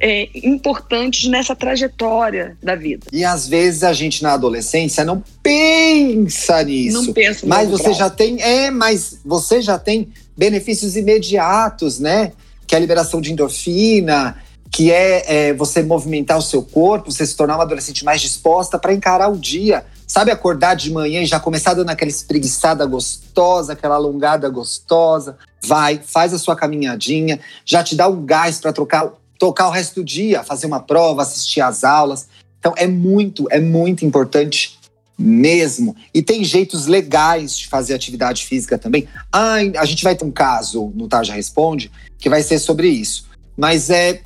é, 0.00 0.28
importantes 0.34 1.28
nessa 1.28 1.54
trajetória 1.54 2.56
da 2.62 2.74
vida. 2.74 3.06
E 3.12 3.24
às 3.24 3.46
vezes 3.48 3.82
a 3.82 3.92
gente 3.92 4.22
na 4.22 4.34
adolescência 4.34 5.04
não 5.04 5.22
pensa 5.42 6.62
nisso. 6.62 7.02
Não 7.02 7.12
pensa. 7.12 7.46
Mas 7.46 7.70
você 7.70 7.84
prazo. 7.84 7.98
já 7.98 8.10
tem, 8.10 8.42
é, 8.42 8.70
mas 8.70 9.18
você 9.24 9.62
já 9.62 9.78
tem 9.78 10.08
benefícios 10.36 10.96
imediatos, 10.96 11.98
né? 11.98 12.32
Que 12.66 12.74
é 12.74 12.78
a 12.78 12.80
liberação 12.80 13.20
de 13.20 13.32
endorfina, 13.32 14.36
que 14.70 14.90
é, 14.90 15.48
é 15.48 15.54
você 15.54 15.82
movimentar 15.82 16.36
o 16.36 16.42
seu 16.42 16.62
corpo, 16.62 17.12
você 17.12 17.24
se 17.24 17.36
tornar 17.36 17.54
uma 17.54 17.62
adolescente 17.62 18.04
mais 18.04 18.20
disposta 18.20 18.78
para 18.78 18.92
encarar 18.92 19.28
o 19.28 19.38
dia. 19.38 19.84
Sabe 20.14 20.30
acordar 20.30 20.76
de 20.76 20.92
manhã 20.92 21.22
e 21.22 21.26
já 21.26 21.40
começar 21.40 21.74
dando 21.74 21.90
aquela 21.90 22.08
espreguiçada 22.08 22.86
gostosa, 22.86 23.72
aquela 23.72 23.96
alongada 23.96 24.48
gostosa? 24.48 25.36
Vai, 25.66 26.00
faz 26.00 26.32
a 26.32 26.38
sua 26.38 26.54
caminhadinha, 26.54 27.40
já 27.64 27.82
te 27.82 27.96
dá 27.96 28.06
um 28.06 28.24
gás 28.24 28.60
para 28.60 28.72
trocar, 28.72 29.12
tocar 29.40 29.66
o 29.66 29.72
resto 29.72 29.96
do 29.96 30.04
dia, 30.04 30.44
fazer 30.44 30.68
uma 30.68 30.78
prova, 30.78 31.22
assistir 31.22 31.60
às 31.60 31.82
aulas. 31.82 32.28
Então 32.60 32.72
é 32.76 32.86
muito, 32.86 33.48
é 33.50 33.58
muito 33.58 34.04
importante 34.06 34.78
mesmo. 35.18 35.96
E 36.14 36.22
tem 36.22 36.44
jeitos 36.44 36.86
legais 36.86 37.58
de 37.58 37.66
fazer 37.66 37.92
atividade 37.92 38.46
física 38.46 38.78
também. 38.78 39.08
Ah, 39.32 39.56
a 39.76 39.84
gente 39.84 40.04
vai 40.04 40.14
ter 40.14 40.24
um 40.24 40.30
caso 40.30 40.92
no 40.94 41.08
Tarja 41.08 41.34
Responde 41.34 41.90
que 42.20 42.28
vai 42.30 42.44
ser 42.44 42.60
sobre 42.60 42.86
isso. 42.86 43.26
Mas 43.56 43.90
é, 43.90 44.22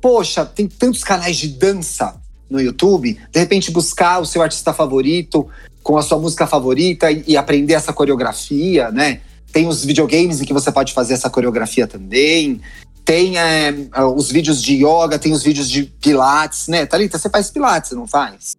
poxa, 0.00 0.44
tem 0.44 0.66
tantos 0.66 1.04
canais 1.04 1.36
de 1.36 1.46
dança 1.46 2.17
no 2.48 2.60
YouTube, 2.60 3.18
de 3.30 3.38
repente 3.38 3.70
buscar 3.70 4.20
o 4.20 4.26
seu 4.26 4.42
artista 4.42 4.72
favorito 4.72 5.48
com 5.82 5.96
a 5.96 6.02
sua 6.02 6.18
música 6.18 6.46
favorita 6.46 7.10
e, 7.10 7.36
aprender 7.36 7.74
essa 7.74 7.92
coreografia, 7.92 8.90
né? 8.90 9.20
Tem 9.50 9.66
os 9.66 9.84
videogames 9.84 10.40
em 10.40 10.44
que 10.44 10.52
você 10.52 10.70
pode 10.70 10.92
fazer 10.92 11.14
essa 11.14 11.30
coreografia 11.30 11.86
também. 11.86 12.60
Tem 13.04 13.38
é, 13.38 13.72
os 14.14 14.30
vídeos 14.30 14.62
de 14.62 14.74
yoga, 14.74 15.18
tem 15.18 15.32
os 15.32 15.42
vídeos 15.42 15.70
de 15.70 15.84
pilates, 15.84 16.68
né? 16.68 16.84
Thalita, 16.84 17.16
você 17.16 17.30
faz 17.30 17.50
pilates, 17.50 17.92
não 17.92 18.06
faz? 18.06 18.54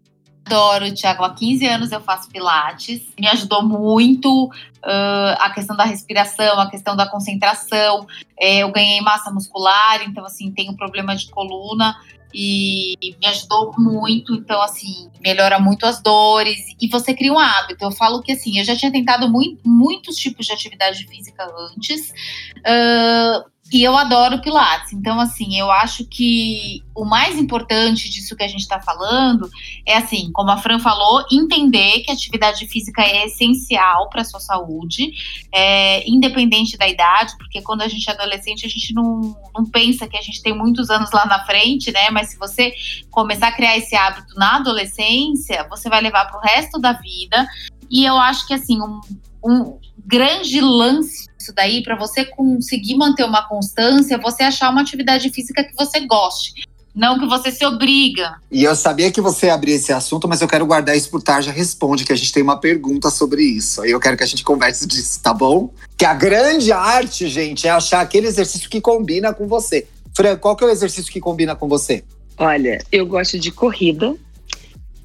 Adoro, 0.48 0.92
Tiago. 0.92 1.24
Há 1.24 1.36
15 1.36 1.68
anos 1.68 1.92
eu 1.92 2.02
faço 2.02 2.28
pilates. 2.30 3.02
Me 3.20 3.28
ajudou 3.28 3.62
muito 3.62 4.46
uh, 4.46 5.36
a 5.38 5.52
questão 5.54 5.76
da 5.76 5.84
respiração, 5.84 6.60
a 6.60 6.68
questão 6.68 6.96
da 6.96 7.08
concentração. 7.08 8.08
É, 8.40 8.64
eu 8.64 8.72
ganhei 8.72 9.00
massa 9.02 9.30
muscular, 9.30 10.02
então, 10.02 10.26
assim, 10.26 10.52
tenho 10.52 10.76
problema 10.76 11.16
de 11.16 11.30
coluna 11.30 11.96
e 12.34 13.16
me 13.20 13.28
ajudou 13.28 13.74
muito. 13.78 14.36
Então, 14.36 14.62
assim, 14.62 15.10
melhora 15.20 15.60
muito 15.60 15.86
as 15.86 16.02
dores 16.02 16.60
e 16.80 16.88
você 16.88 17.14
cria 17.14 17.34
um 17.34 17.40
hábito. 17.40 17.84
Eu 17.84 17.92
falo 17.92 18.22
que, 18.22 18.32
assim, 18.32 18.60
eu 18.60 18.64
já 18.64 18.76
tinha 18.76 18.92
tentado 18.92 19.30
muito, 19.30 19.62
muitos 19.68 20.16
tipos 20.16 20.46
de 20.46 20.54
atividade 20.54 21.06
física 21.08 21.48
antes. 21.74 22.12
Uh, 22.60 23.50
E 23.72 23.84
eu 23.84 23.96
adoro 23.96 24.42
Pilates. 24.42 24.94
Então, 24.94 25.20
assim, 25.20 25.60
eu 25.60 25.70
acho 25.70 26.04
que 26.06 26.84
o 26.96 27.06
mais 27.06 27.38
importante 27.38 28.10
disso 28.10 28.36
que 28.36 28.44
a 28.44 28.48
gente 28.48 28.62
está 28.62 28.80
falando 28.80 29.48
é, 29.86 29.96
assim, 29.96 30.32
como 30.34 30.50
a 30.50 30.58
Fran 30.58 30.80
falou, 30.80 31.24
entender 31.32 32.02
que 32.02 32.10
a 32.10 32.14
atividade 32.14 32.66
física 32.68 33.04
é 33.04 33.26
essencial 33.26 34.10
para 34.10 34.22
a 34.22 34.26
sua 34.26 34.40
saúde, 34.40 35.12
é, 35.54 36.10
independente 36.10 36.78
da 36.78 36.88
idade, 36.88 37.38
porque 37.38 37.62
quando 37.62 37.84
a 37.84 37.88
gente 37.88 38.10
é 38.10 38.14
adolescente, 38.14 38.66
a 38.66 38.70
gente 38.70 38.94
não, 38.94 39.38
não 39.56 39.66
pensa 39.66 40.08
que 40.08 40.18
a 40.18 40.22
gente 40.22 40.42
tem 40.42 40.58
muitos 40.58 40.90
anos 40.90 41.12
lá 41.12 41.26
na 41.28 41.46
frente, 41.46 41.92
né? 41.92 42.10
Mas 42.10 42.32
se 42.32 42.38
você 42.38 42.74
começar 43.12 43.50
a 43.50 43.52
criar 43.52 43.78
esse 43.78 43.96
hábito 43.96 44.34
na 44.36 44.56
adolescência, 44.56 45.68
você 45.70 45.90
vai 45.90 46.02
levar 46.02 46.26
para 46.26 46.40
o 46.40 46.42
resto 46.42 46.80
da 46.80 46.94
vida. 46.94 47.48
E 47.90 48.04
eu 48.04 48.18
acho 48.18 48.48
que, 48.48 48.54
assim, 48.54 48.82
um, 48.82 49.00
um 49.46 49.80
grande 50.06 50.60
lance 50.60 51.29
isso 51.50 51.54
daí 51.54 51.84
para 51.84 51.96
você 51.96 52.24
conseguir 52.26 52.96
manter 52.96 53.24
uma 53.24 53.48
constância, 53.48 54.18
você 54.18 54.44
achar 54.44 54.70
uma 54.70 54.82
atividade 54.82 55.30
física 55.30 55.64
que 55.64 55.76
você 55.76 56.02
goste. 56.02 56.54
Não 56.96 57.20
que 57.20 57.28
você 57.28 57.52
se 57.52 57.66
obriga. 57.66 58.36
E 58.52 58.64
eu 58.64 58.76
sabia 58.76 59.12
que 59.12 59.22
você 59.22 59.46
ia 59.46 59.54
abrir 59.54 59.74
esse 59.74 59.94
assunto, 59.94 60.28
mas 60.28 60.42
eu 60.42 60.48
quero 60.48 60.66
guardar 60.66 60.98
isso 60.98 61.10
por 61.10 61.22
Tarja 61.22 61.52
Responde, 61.52 62.04
que 62.04 62.12
a 62.12 62.16
gente 62.16 62.34
tem 62.34 62.44
uma 62.44 62.60
pergunta 62.60 63.10
sobre 63.10 63.44
isso. 63.44 63.82
Aí 63.82 63.92
eu 63.92 64.00
quero 64.00 64.18
que 64.18 64.24
a 64.24 64.28
gente 64.28 64.44
converse 64.44 64.86
disso, 64.86 65.22
tá 65.22 65.34
bom? 65.34 65.72
Que 65.96 66.04
a 66.04 66.14
grande 66.14 66.72
arte, 66.72 67.28
gente, 67.30 67.68
é 67.68 67.70
achar 67.70 68.02
aquele 68.02 68.28
exercício 68.28 68.70
que 68.70 68.82
combina 68.82 69.34
com 69.34 69.48
você. 69.48 69.88
Fran, 70.16 70.36
qual 70.36 70.56
que 70.56 70.64
é 70.64 70.68
o 70.68 70.72
exercício 70.72 71.12
que 71.12 71.20
combina 71.20 71.56
com 71.56 71.68
você? 71.68 72.04
Olha, 72.38 72.84
eu 72.92 73.06
gosto 73.06 73.40
de 73.40 73.52
corrida 73.52 74.16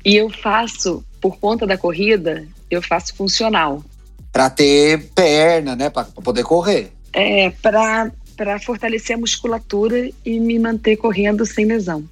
e 0.04 0.16
eu 0.16 0.30
faço, 0.30 1.04
por 1.20 1.38
conta 1.38 1.66
da 1.66 1.76
corrida, 1.76 2.46
eu 2.70 2.82
faço 2.82 3.14
funcional 3.14 3.84
para 4.34 4.50
ter 4.50 5.12
perna, 5.14 5.76
né, 5.76 5.88
para 5.88 6.06
poder 6.06 6.42
correr. 6.42 6.92
É, 7.12 7.50
para 7.50 8.10
fortalecer 8.60 9.14
a 9.14 9.18
musculatura 9.20 10.10
e 10.24 10.40
me 10.40 10.58
manter 10.58 10.96
correndo 10.96 11.46
sem 11.46 11.64
lesão. 11.64 12.02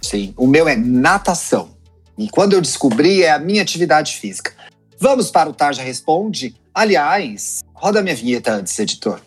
Sim, 0.00 0.32
o 0.38 0.46
meu 0.46 0.66
é 0.66 0.74
natação. 0.74 1.72
E 2.16 2.30
quando 2.30 2.54
eu 2.54 2.62
descobri, 2.62 3.24
é 3.24 3.30
a 3.30 3.38
minha 3.38 3.60
atividade 3.60 4.16
física. 4.16 4.54
Vamos 4.98 5.30
para 5.30 5.50
o 5.50 5.52
Tarja 5.52 5.82
Responde? 5.82 6.56
Aliás, 6.74 7.60
roda 7.74 8.00
minha 8.00 8.16
vinheta 8.16 8.52
antes, 8.52 8.78
editor. 8.78 9.20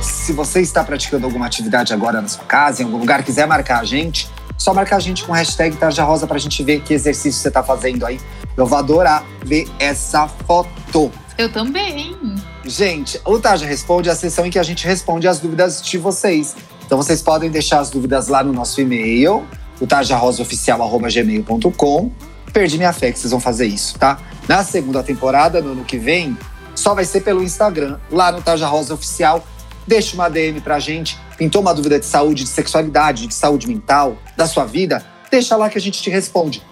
Se 0.00 0.32
você 0.32 0.60
está 0.60 0.84
praticando 0.84 1.26
alguma 1.26 1.46
atividade 1.46 1.92
agora 1.92 2.22
na 2.22 2.28
sua 2.28 2.44
casa, 2.44 2.82
em 2.82 2.84
algum 2.84 2.98
lugar, 2.98 3.24
quiser 3.24 3.48
marcar 3.48 3.80
a 3.80 3.84
gente, 3.84 4.28
só 4.64 4.72
marcar 4.72 4.96
a 4.96 5.00
gente 5.00 5.24
com 5.24 5.32
hashtag 5.32 5.76
Tarja 5.76 6.02
Rosa 6.02 6.26
pra 6.26 6.38
gente 6.38 6.64
ver 6.64 6.80
que 6.80 6.94
exercício 6.94 7.38
você 7.38 7.50
tá 7.50 7.62
fazendo 7.62 8.06
aí. 8.06 8.18
Eu 8.56 8.64
vou 8.64 8.78
adorar 8.78 9.22
ver 9.44 9.68
essa 9.78 10.26
foto. 10.26 11.12
Eu 11.36 11.52
também. 11.52 12.16
Gente, 12.64 13.20
o 13.26 13.38
Tarja 13.38 13.66
Responde 13.66 14.08
é 14.08 14.12
a 14.12 14.14
sessão 14.14 14.46
em 14.46 14.50
que 14.50 14.58
a 14.58 14.62
gente 14.62 14.86
responde 14.86 15.28
as 15.28 15.38
dúvidas 15.38 15.82
de 15.82 15.98
vocês. 15.98 16.56
Então 16.86 16.96
vocês 16.96 17.20
podem 17.20 17.50
deixar 17.50 17.80
as 17.80 17.90
dúvidas 17.90 18.28
lá 18.28 18.42
no 18.42 18.54
nosso 18.54 18.80
e-mail, 18.80 19.46
o 19.78 19.86
tarjarosaoficial.gmail.com. 19.86 22.10
Perdi 22.50 22.78
minha 22.78 22.94
fé 22.94 23.12
que 23.12 23.18
vocês 23.18 23.32
vão 23.32 23.40
fazer 23.40 23.66
isso, 23.66 23.98
tá? 23.98 24.18
Na 24.48 24.64
segunda 24.64 25.02
temporada, 25.02 25.60
no 25.60 25.72
ano 25.72 25.84
que 25.84 25.98
vem, 25.98 26.38
só 26.74 26.94
vai 26.94 27.04
ser 27.04 27.20
pelo 27.20 27.42
Instagram, 27.42 27.98
lá 28.10 28.32
no 28.32 28.40
Tarja 28.40 28.66
Rosa 28.66 28.94
Oficial. 28.94 29.44
Deixa 29.86 30.14
uma 30.14 30.30
DM 30.30 30.62
pra 30.62 30.78
gente 30.78 31.18
Pintou 31.36 31.60
uma 31.60 31.74
dúvida 31.74 31.98
de 31.98 32.06
saúde, 32.06 32.44
de 32.44 32.50
sexualidade, 32.50 33.26
de 33.26 33.34
saúde 33.34 33.66
mental, 33.66 34.16
da 34.36 34.46
sua 34.46 34.64
vida? 34.64 35.04
Deixa 35.30 35.56
lá 35.56 35.68
que 35.68 35.76
a 35.78 35.80
gente 35.80 36.00
te 36.00 36.10
responde. 36.10 36.62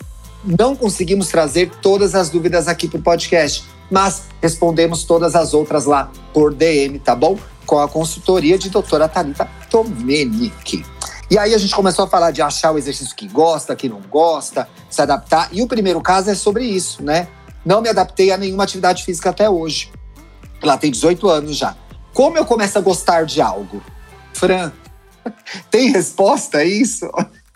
Não 0.45 0.75
conseguimos 0.75 1.29
trazer 1.29 1.71
todas 1.83 2.15
as 2.15 2.31
dúvidas 2.31 2.69
aqui 2.69 2.89
para 2.89 2.99
o 2.99 3.03
podcast, 3.03 3.65
mas 3.91 4.25
respondemos 4.41 5.05
todas 5.05 5.35
as 5.35 5.55
outras 5.55 5.85
lá 5.85 6.11
por 6.33 6.55
DM, 6.55 6.99
tá 6.99 7.15
bom? 7.15 7.39
Com 7.67 7.79
a 7.79 7.89
consultoria 7.89 8.59
de 8.59 8.71
doutora 8.71 9.09
Thalita 9.09 9.49
Tomenic. 9.71 10.85
E 11.31 11.39
aí 11.39 11.55
a 11.55 11.59
gente 11.59 11.75
começou 11.75 12.05
a 12.05 12.09
falar 12.09 12.31
de 12.31 12.43
achar 12.43 12.73
o 12.73 12.79
exercício 12.79 13.17
que 13.17 13.27
gosta, 13.27 13.75
que 13.75 13.89
não 13.89 14.01
gosta, 14.01 14.69
se 14.91 15.01
adaptar. 15.01 15.49
E 15.51 15.63
o 15.63 15.67
primeiro 15.67 16.01
caso 16.01 16.31
é 16.31 16.35
sobre 16.35 16.65
isso, 16.65 17.03
né? 17.03 17.29
Não 17.65 17.81
me 17.81 17.89
adaptei 17.89 18.31
a 18.31 18.37
nenhuma 18.37 18.65
atividade 18.65 19.05
física 19.05 19.31
até 19.31 19.49
hoje. 19.49 19.91
Ela 20.61 20.77
tem 20.77 20.91
18 20.91 21.29
anos 21.29 21.57
já. 21.57 21.77
Como 22.13 22.37
eu 22.37 22.45
começo 22.45 22.77
a 22.77 22.81
gostar 22.81 23.25
de 23.25 23.41
algo? 23.41 23.83
Fran, 24.35 24.73
tem 25.71 25.91
resposta 25.91 26.59
a 26.59 26.65
isso? 26.65 27.11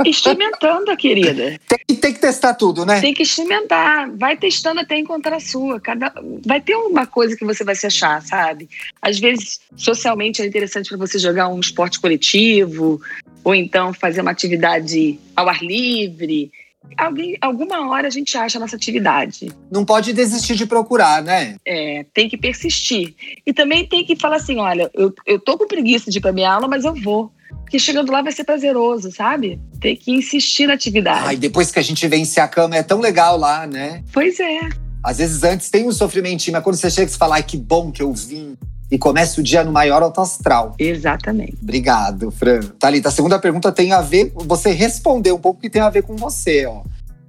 Experimentando, 0.05 0.95
querida. 0.97 1.59
Tem, 1.67 1.97
tem, 1.97 2.13
que 2.13 2.21
testar 2.21 2.53
tudo, 2.55 2.85
né? 2.85 3.01
Tem 3.01 3.15
que 3.15 3.23
experimentar. 3.23 4.11
Vai 4.15 4.37
testando 4.37 4.81
até 4.81 4.99
encontrar 4.99 5.37
a 5.37 5.41
sua. 5.41 5.81
Cada, 5.81 6.13
vai 6.45 6.61
ter 6.61 6.77
uma 6.77 7.07
coisa 7.07 7.35
que 7.35 7.45
você 7.45 7.65
vai 7.65 7.75
se 7.75 7.87
achar, 7.87 8.21
sabe? 8.21 8.69
Às 9.01 9.19
vezes, 9.19 9.61
socialmente, 9.75 10.43
é 10.43 10.47
interessante 10.47 10.91
para 10.91 10.99
você 10.99 11.19
jogar 11.19 11.49
um 11.49 11.59
esporte 11.59 11.99
coletivo, 11.99 13.01
ou 13.43 13.55
então 13.55 13.95
fazer 13.95 14.21
uma 14.21 14.33
atividade 14.33 15.19
ao 15.35 15.49
ar 15.49 15.63
livre. 15.63 16.53
Alguém, 16.97 17.37
alguma 17.41 17.89
hora 17.91 18.09
a 18.09 18.11
gente 18.11 18.37
acha 18.37 18.59
a 18.59 18.61
nossa 18.61 18.77
atividade. 18.77 19.53
Não 19.71 19.85
pode 19.85 20.13
desistir 20.13 20.55
de 20.55 20.67
procurar, 20.67 21.23
né? 21.23 21.57
É, 21.65 22.07
tem 22.15 22.29
que 22.29 22.37
persistir. 22.37 23.15
E 23.45 23.53
também 23.53 23.87
tem 23.87 24.05
que 24.05 24.17
falar 24.17 24.37
assim: 24.37 24.59
olha, 24.59 24.91
eu, 24.95 25.13
eu 25.27 25.39
tô 25.39 25.59
com 25.59 25.67
preguiça 25.67 26.11
de 26.11 26.19
ir 26.19 26.21
pra 26.21 26.33
minha 26.33 26.53
aula, 26.53 26.69
mas 26.69 26.85
eu 26.85 26.95
vou. 26.95 27.33
Porque 27.63 27.79
chegando 27.79 28.13
lá 28.13 28.23
vai 28.23 28.33
ser 28.33 28.45
prazeroso, 28.45 29.11
sabe? 29.11 29.61
Tem 29.81 29.97
que 29.97 30.13
insistir 30.13 30.67
na 30.67 30.75
atividade. 30.75 31.27
Ai, 31.27 31.37
depois 31.37 31.71
que 31.73 31.79
a 31.79 31.83
gente 31.83 32.07
vence 32.07 32.39
a 32.39 32.47
cama, 32.47 32.77
é 32.77 32.83
tão 32.83 33.01
legal 33.01 33.37
lá, 33.37 33.67
né? 33.67 34.05
Pois 34.13 34.39
é. 34.39 34.61
Às 35.03 35.19
vezes 35.19 35.43
antes 35.43 35.71
tem 35.71 35.87
um 35.87 35.93
sofrimentinho, 35.93 36.53
mas 36.53 36.65
quando 36.65 36.77
você 36.77 36.91
chega 36.91 37.11
e 37.11 37.15
fala, 37.15 37.37
ai, 37.37 37.43
que 37.43 37.57
bom 37.57 37.93
que 37.93 38.03
eu 38.03 38.13
vim. 38.13 38.57
E 38.91 38.99
começa 38.99 39.41
o 39.41 39.45
dia 39.45 39.65
no 39.65 39.73
maior 39.73 40.03
alto 40.03 40.21
astral. 40.21 40.75
Exatamente. 40.79 41.57
Obrigado, 41.61 42.31
Fran. 42.31 42.61
Thalita, 42.79 43.09
a 43.09 43.13
segunda 43.13 43.39
pergunta 43.39 43.73
tem 43.73 43.93
a 43.93 44.01
ver, 44.01 44.33
você 44.35 44.71
respondeu 44.71 45.37
um 45.37 45.41
pouco 45.41 45.61
que 45.61 45.71
tem 45.71 45.83
a 45.83 45.91
ver 45.91 46.03
com 46.03 46.17
você, 46.17 46.67
ó. 46.67 46.83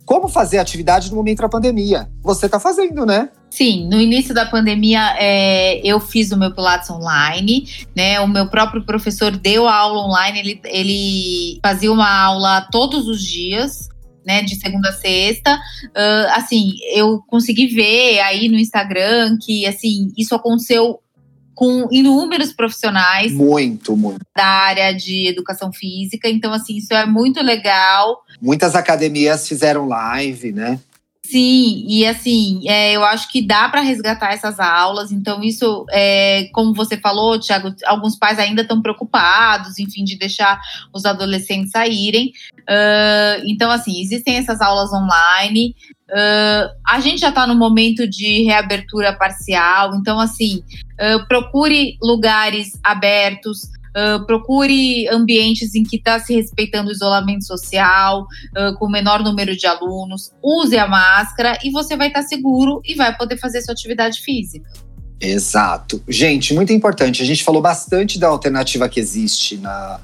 Como 0.06 0.30
fazer 0.30 0.58
atividade 0.58 1.10
no 1.10 1.18
momento 1.18 1.40
da 1.42 1.50
pandemia? 1.50 2.10
Você 2.24 2.46
está 2.46 2.62
fazendo, 2.62 3.06
né? 3.06 3.28
Sim, 3.50 3.90
no 3.90 4.00
início 4.00 4.34
da 4.34 4.46
pandemia 4.46 5.16
é, 5.20 5.86
eu 5.86 6.00
fiz 6.00 6.32
o 6.32 6.38
meu 6.38 6.54
Pilates 6.54 6.90
online, 6.90 7.68
né? 7.94 8.18
O 8.22 8.28
meu 8.28 8.48
próprio 8.48 8.86
professor 8.86 9.36
deu 9.36 9.68
a 9.68 9.76
aula 9.76 10.08
online, 10.08 10.40
ele, 10.40 10.62
ele 10.64 11.60
fazia 11.62 11.92
uma 11.92 12.10
aula 12.10 12.66
todos 12.72 13.06
os 13.10 13.22
dias, 13.22 13.90
né, 14.26 14.42
de 14.44 14.56
segunda 14.56 14.90
a 14.90 14.94
sexta. 14.94 15.56
Uh, 15.88 16.32
assim, 16.36 16.74
eu 16.94 17.22
consegui 17.28 17.68
ver 17.68 18.20
aí 18.20 18.48
no 18.48 18.58
Instagram 18.58 19.38
que, 19.42 19.66
assim, 19.66 20.12
isso 20.18 20.36
aconteceu 20.36 21.00
com 21.58 21.88
inúmeros 21.92 22.54
profissionais. 22.54 23.34
Muito, 23.34 23.98
muito. 23.98 24.24
Da 24.36 24.46
área 24.46 24.94
de 24.94 25.28
educação 25.28 25.74
física. 25.74 26.30
Então, 26.30 26.54
assim, 26.54 26.78
isso 26.78 26.94
é 26.94 27.04
muito 27.08 27.42
legal. 27.42 28.22
Muitas 28.40 28.76
academias 28.76 29.48
fizeram 29.48 29.88
live, 29.88 30.52
né? 30.52 30.80
Sim, 31.30 31.84
e 31.86 32.06
assim, 32.08 32.62
é, 32.70 32.94
eu 32.94 33.04
acho 33.04 33.30
que 33.30 33.42
dá 33.42 33.68
para 33.68 33.82
resgatar 33.82 34.32
essas 34.32 34.62
aulas. 34.62 35.12
Então, 35.12 35.44
isso, 35.44 35.86
é, 35.92 36.48
como 36.54 36.74
você 36.74 36.96
falou, 36.96 37.38
Tiago, 37.38 37.76
alguns 37.86 38.16
pais 38.16 38.40
ainda 38.40 38.62
estão 38.62 38.82
preocupados, 38.82 39.78
enfim, 39.78 40.06
de 40.06 40.18
deixar 40.18 40.58
os 40.94 41.04
adolescentes 41.04 41.72
saírem. 41.72 42.32
Uh, 42.62 43.44
então, 43.46 43.70
assim, 43.70 44.00
existem 44.00 44.38
essas 44.38 44.62
aulas 44.62 44.94
online. 44.94 45.76
Uh, 46.10 46.72
a 46.88 47.02
gente 47.02 47.20
já 47.20 47.30
está 47.30 47.46
no 47.46 47.56
momento 47.56 48.08
de 48.08 48.44
reabertura 48.44 49.12
parcial, 49.12 49.96
então, 49.96 50.22
assim, 50.22 50.64
uh, 50.94 51.28
procure 51.28 51.98
lugares 52.02 52.80
abertos, 52.82 53.64
uh, 53.98 54.26
procure 54.26 55.08
ambientes 55.10 55.74
em 55.74 55.84
que 55.84 55.98
está 55.98 56.20
se 56.20 56.36
respeitando 56.36 56.90
o 56.90 56.92
isolamento 56.92 57.46
social, 57.46 58.26
com 58.78 58.86
o 58.86 58.92
menor 58.92 59.24
número 59.24 59.56
de 59.56 59.66
alunos, 59.66 60.32
use 60.44 60.78
a 60.78 60.88
máscara 60.88 61.58
e 61.64 61.72
você 61.72 61.96
vai 61.96 62.08
estar 62.08 62.22
tá 62.22 62.28
seguro 62.28 62.82
e 62.86 62.96
vai 62.96 63.16
poder 63.16 63.38
fazer 63.38 63.62
sua 63.62 63.74
atividade 63.74 64.22
física. 64.22 64.70
Exato. 65.20 66.02
Gente, 66.08 66.54
muito 66.54 66.72
importante. 66.72 67.22
A 67.22 67.26
gente 67.26 67.44
falou 67.44 67.62
bastante 67.62 68.20
da 68.20 68.28
alternativa 68.28 68.88
que 68.88 69.00
existe 69.00 69.58
na. 69.58 70.00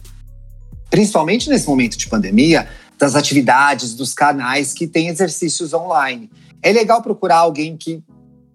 Principalmente 0.90 1.50
nesse 1.50 1.68
momento 1.68 1.98
de 1.98 2.08
pandemia, 2.08 2.68
das 3.00 3.16
atividades, 3.16 3.94
dos 3.94 4.14
canais 4.14 4.74
que 4.74 4.88
têm 4.88 5.08
exercícios 5.08 5.74
online. 5.74 6.30
É 6.62 6.72
legal 6.72 7.02
procurar 7.02 7.38
alguém 7.38 7.76
que 7.76 8.04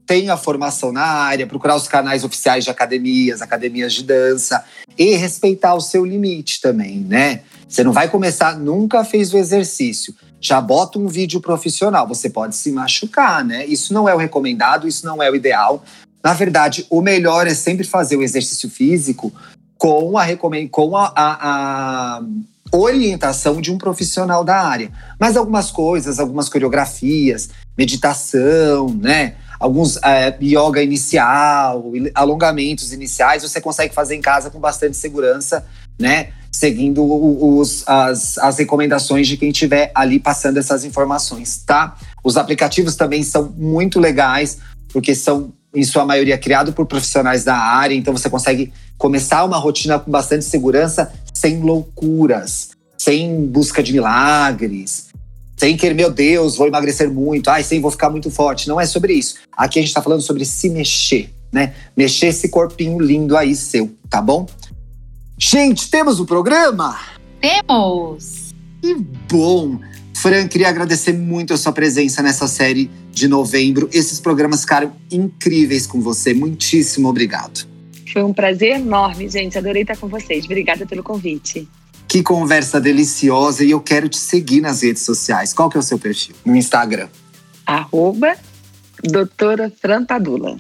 tenha 0.09 0.39
formação 0.39 0.91
na 0.91 1.05
área, 1.05 1.47
procurar 1.47 1.77
os 1.77 1.87
canais 1.87 2.25
oficiais 2.25 2.65
de 2.65 2.71
academias, 2.71 3.43
academias 3.43 3.93
de 3.93 4.03
dança 4.03 4.65
e 4.97 5.15
respeitar 5.15 5.75
o 5.75 5.83
seu 5.83 6.03
limite 6.03 6.63
também, 6.63 7.01
né? 7.01 7.43
Você 7.69 7.85
não 7.85 7.93
vai 7.93 8.09
começar, 8.09 8.59
nunca 8.59 9.05
fez 9.05 9.35
o 9.35 9.37
exercício, 9.37 10.15
já 10.41 10.63
bota 10.63 10.99
um 10.99 11.07
vídeo 11.07 11.43
profissional, 11.43 12.09
você 12.09 12.31
pode 12.31 12.57
se 12.57 12.73
machucar, 12.73 13.45
né? 13.45 13.67
Isso 13.67 13.93
não 13.93 14.09
é 14.09 14.15
o 14.15 14.19
recomendado, 14.19 14.89
isso 14.89 15.05
não 15.05 15.23
é 15.23 15.31
o 15.31 15.37
ideal. 15.37 15.85
Na 16.25 16.33
verdade, 16.33 16.87
o 16.89 17.03
melhor 17.03 17.47
é 17.47 17.55
sempre 17.55 17.85
fazer 17.85 18.17
o 18.17 18.23
exercício 18.23 18.71
físico 18.71 19.31
com 19.77 20.17
a, 20.17 20.25
com 20.71 20.97
a, 20.97 21.13
a, 21.15 22.19
a 22.19 22.23
orientação 22.73 23.61
de 23.61 23.71
um 23.71 23.77
profissional 23.77 24.43
da 24.43 24.57
área. 24.57 24.91
Mas 25.21 25.37
algumas 25.37 25.71
coisas, 25.71 26.19
algumas 26.19 26.49
coreografias, 26.49 27.51
meditação, 27.77 28.89
né? 28.89 29.35
Alguns 29.59 29.97
é, 30.03 30.37
yoga 30.41 30.83
inicial, 30.83 31.93
alongamentos 32.15 32.93
iniciais, 32.93 33.43
você 33.43 33.61
consegue 33.61 33.95
fazer 33.95 34.15
em 34.15 34.21
casa 34.21 34.51
com 34.51 34.59
bastante 34.59 34.97
segurança, 34.97 35.67
né? 35.99 36.29
Seguindo 36.51 37.05
os, 37.05 37.87
as, 37.87 38.39
as 38.39 38.59
recomendações 38.59 39.29
de 39.29 39.37
quem 39.37 39.51
estiver 39.51 39.91
ali 39.95 40.19
passando 40.19 40.59
essas 40.59 40.85
informações, 40.85 41.63
tá? 41.67 41.97
Os 42.25 42.37
aplicativos 42.37 42.97
também 42.97 43.23
são 43.23 43.53
muito 43.57 44.01
legais, 44.01 44.59
porque 44.93 45.15
são, 45.15 45.53
em 45.75 45.85
sua 45.85 46.05
maioria, 46.05 46.39
criados 46.39 46.75
por 46.75 46.87
profissionais 46.87 47.45
da 47.45 47.57
área, 47.57 47.95
então 47.95 48.17
você 48.17 48.31
consegue 48.31 48.73
começar 48.97 49.45
uma 49.45 49.59
rotina 49.59 49.99
com 49.99 50.11
bastante 50.11 50.45
segurança, 50.45 51.13
sem 51.33 51.61
loucuras, 51.61 52.71
sem 52.97 53.47
busca 53.47 53.83
de 53.83 53.93
milagres, 53.93 55.08
sem 55.59 55.77
querer, 55.77 55.95
meu 55.95 56.11
Deus, 56.11 56.57
vou 56.57 56.69
emagrecer 56.69 57.11
muito, 57.11 57.51
ai, 57.51 57.65
sim, 57.65 57.81
vou 57.81 57.91
ficar 57.91 58.09
muito 58.09 58.31
forte. 58.31 58.69
Não 58.69 58.81
é 58.81 58.87
sobre 58.87 59.13
isso. 59.13 59.35
Aqui 59.57 59.81
a 59.81 59.83
gente 59.83 59.89
está 59.89 60.01
falando 60.01 60.23
sobre 60.23 60.45
se 60.45 60.71
mexer, 60.71 61.31
né? 61.53 61.75
Mexer 61.97 62.29
esse 62.29 62.49
corpinho 62.49 63.01
lindo 63.01 63.37
aí 63.37 63.57
seu, 63.57 63.91
tá 64.09 64.23
bom? 64.23 64.47
Gente, 65.37 65.91
temos 65.91 66.21
o 66.21 66.23
um 66.23 66.27
programa? 66.27 66.97
Temos! 67.41 68.55
Que 68.81 68.95
bom! 68.95 69.81
Fran, 70.17 70.49
queria 70.49 70.69
agradecer 70.69 71.13
muito 71.13 71.55
a 71.55 71.57
sua 71.57 71.73
presença 71.73 72.23
nessa 72.23 72.49
série 72.49 72.91
de 73.11 73.29
novembro. 73.29 73.89
Esses 73.93 74.21
programas 74.21 74.61
ficaram 74.63 74.93
incríveis 75.11 75.87
com 75.87 76.01
você. 76.01 76.35
Muitíssimo 76.35 77.09
obrigado. 77.09 77.67
Foi 78.13 78.23
um 78.23 78.33
prazer 78.33 78.77
enorme, 78.77 79.29
gente. 79.29 79.59
Adorei 79.59 79.83
estar 79.83 79.97
com 79.97 80.09
vocês. 80.09 80.45
Obrigada 80.45 80.87
pelo 80.87 81.03
convite. 81.03 81.69
Que 82.09 82.23
conversa 82.23 82.81
deliciosa 82.81 83.63
e 83.63 83.71
eu 83.71 83.81
quero 83.81 84.09
te 84.09 84.17
seguir 84.17 84.63
nas 84.63 84.83
redes 84.83 85.03
sociais. 85.03 85.53
Qual 85.53 85.69
que 85.69 85.77
é 85.77 85.81
o 85.81 85.83
seu 85.83 85.99
perfil 85.99 86.35
no 86.43 86.57
Instagram? 86.57 87.09
Arroba 87.67 88.35
doutora 89.05 89.71
Fran 89.81 90.07
Padula. 90.07 90.57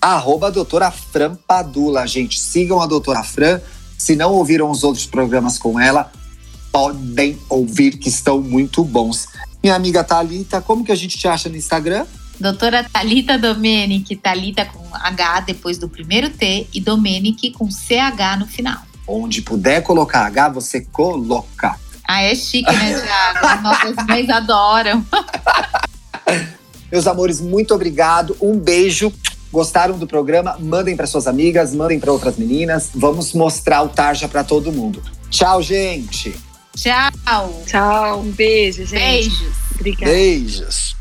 Arroba 0.00 0.50
doutora 0.50 0.90
Fran 0.90 1.34
Padula, 1.46 2.06
gente. 2.06 2.40
Sigam 2.40 2.80
a 2.80 2.86
doutora 2.86 3.22
Fran. 3.22 3.60
Se 3.98 4.16
não 4.16 4.32
ouviram 4.32 4.70
os 4.70 4.82
outros 4.82 5.04
programas 5.04 5.58
com 5.58 5.78
ela, 5.78 6.10
podem 6.72 7.38
ouvir 7.50 7.98
que 7.98 8.08
estão 8.08 8.40
muito 8.40 8.82
bons. 8.82 9.28
Minha 9.62 9.74
amiga 9.74 10.02
Thalita, 10.02 10.62
como 10.62 10.84
que 10.84 10.92
a 10.92 10.96
gente 10.96 11.18
te 11.18 11.28
acha 11.28 11.50
no 11.50 11.56
Instagram? 11.56 12.06
Doutora 12.40 12.84
Talita 12.84 13.36
Domenic, 13.36 14.16
Talita 14.16 14.64
com 14.64 14.88
H 14.94 15.40
depois 15.40 15.76
do 15.76 15.88
primeiro 15.88 16.30
T 16.30 16.66
e 16.72 16.80
Domenic 16.80 17.50
com 17.50 17.68
CH 17.68 18.38
no 18.38 18.46
final. 18.46 18.87
Onde 19.08 19.40
puder 19.40 19.82
colocar 19.82 20.26
H, 20.26 20.50
você 20.50 20.82
coloca. 20.82 21.74
Ah, 22.06 22.22
é 22.22 22.34
chique, 22.34 22.70
né, 22.70 23.00
Thiago? 23.00 23.62
Nossas 23.62 23.96
mães 24.06 24.28
adoram. 24.28 25.04
Meus 26.92 27.06
amores, 27.06 27.40
muito 27.40 27.74
obrigado. 27.74 28.36
Um 28.40 28.58
beijo. 28.58 29.12
Gostaram 29.50 29.98
do 29.98 30.06
programa? 30.06 30.58
Mandem 30.60 30.94
para 30.94 31.06
suas 31.06 31.26
amigas, 31.26 31.74
mandem 31.74 31.98
para 31.98 32.12
outras 32.12 32.36
meninas. 32.36 32.90
Vamos 32.94 33.32
mostrar 33.32 33.82
o 33.82 33.88
Tarja 33.88 34.28
para 34.28 34.44
todo 34.44 34.70
mundo. 34.70 35.02
Tchau, 35.30 35.62
gente. 35.62 36.38
Tchau. 36.76 37.62
Tchau. 37.66 38.20
Um 38.20 38.30
beijo, 38.30 38.84
gente. 38.84 39.00
Beijos. 39.00 39.56
Obrigada. 39.74 40.12
Beijos. 40.12 40.96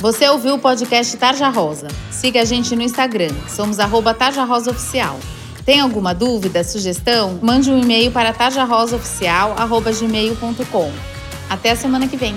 Você 0.00 0.28
ouviu 0.28 0.54
o 0.54 0.58
podcast 0.58 1.16
Tarja 1.16 1.48
Rosa? 1.48 1.88
Siga 2.10 2.42
a 2.42 2.44
gente 2.44 2.76
no 2.76 2.82
Instagram. 2.82 3.34
Somos 3.48 3.78
arroba 3.78 4.12
Tarja 4.12 4.44
Rosa 4.44 4.70
Oficial. 4.70 5.18
Tem 5.66 5.80
alguma 5.80 6.14
dúvida, 6.14 6.62
sugestão? 6.62 7.40
Mande 7.42 7.72
um 7.72 7.82
e-mail 7.82 8.12
para 8.12 8.32
tarjarosaoficial.gmail.com. 8.32 10.92
Até 11.50 11.72
a 11.72 11.76
semana 11.76 12.06
que 12.06 12.16
vem. 12.16 12.36